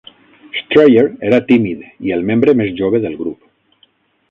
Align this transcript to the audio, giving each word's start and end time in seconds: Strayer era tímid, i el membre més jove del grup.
Strayer 0.61 1.03
era 1.29 1.41
tímid, 1.51 1.85
i 2.09 2.15
el 2.17 2.27
membre 2.31 2.57
més 2.63 2.75
jove 2.83 3.05
del 3.07 3.21
grup. 3.23 3.89